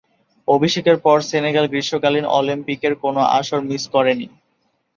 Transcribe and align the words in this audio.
অভিষেকের 0.47 0.97
পর 1.05 1.17
সেনেগাল 1.29 1.65
গ্রীষ্মকালীন 1.67 2.25
অলিম্পিকের 2.37 2.93
কোন 3.03 3.15
আসর 3.39 3.59
মিস 3.69 3.83
করেনি। 3.93 4.27